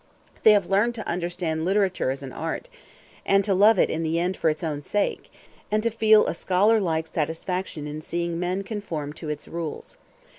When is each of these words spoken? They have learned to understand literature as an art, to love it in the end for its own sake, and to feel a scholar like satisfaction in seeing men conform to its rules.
They 0.41 0.53
have 0.53 0.65
learned 0.65 0.95
to 0.95 1.07
understand 1.07 1.63
literature 1.63 2.09
as 2.09 2.23
an 2.23 2.33
art, 2.33 2.69
to 3.43 3.53
love 3.53 3.77
it 3.77 3.91
in 3.91 4.01
the 4.01 4.17
end 4.17 4.35
for 4.35 4.49
its 4.49 4.63
own 4.63 4.81
sake, 4.81 5.31
and 5.69 5.83
to 5.83 5.91
feel 5.91 6.25
a 6.25 6.33
scholar 6.33 6.79
like 6.81 7.05
satisfaction 7.05 7.85
in 7.85 8.01
seeing 8.01 8.39
men 8.39 8.63
conform 8.63 9.13
to 9.13 9.29
its 9.29 9.47
rules. 9.47 9.97